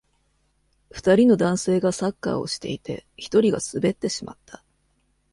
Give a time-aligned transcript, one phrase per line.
[0.91, 4.63] 二人の男性がサッカーをしていて、一人が滑ってしまった。